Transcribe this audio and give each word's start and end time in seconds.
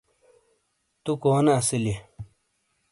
تُو 1.03 1.11
کونے 1.21 1.53
اسیلئیے؟ 1.59 1.95